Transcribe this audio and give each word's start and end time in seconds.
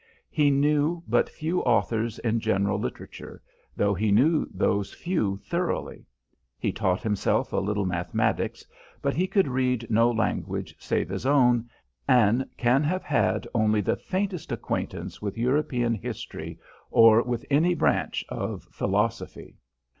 He 0.31 0.49
knew 0.49 1.03
but 1.07 1.29
few 1.29 1.61
authors 1.61 2.17
in 2.17 2.39
general 2.39 2.79
literature, 2.79 3.39
though 3.75 3.93
he 3.93 4.11
knew 4.11 4.47
those 4.51 4.95
few 4.95 5.37
thoroughly. 5.37 6.07
He 6.57 6.71
taught 6.71 7.03
himself 7.03 7.53
a 7.53 7.57
little 7.59 7.85
mathematics, 7.85 8.65
but 9.03 9.13
he 9.13 9.27
could 9.27 9.47
read 9.47 9.85
no 9.91 10.09
language 10.09 10.73
save 10.79 11.09
his 11.09 11.27
own, 11.27 11.69
and 12.07 12.47
can 12.57 12.81
have 12.81 13.03
had 13.03 13.45
only 13.53 13.79
the 13.79 13.95
faintest 13.95 14.51
acquaintance 14.51 15.21
with 15.21 15.37
European 15.37 15.93
history 15.93 16.57
or 16.89 17.21
with 17.21 17.45
any 17.51 17.75
branch 17.75 18.25
of 18.27 18.63
philosophy. 18.71 19.59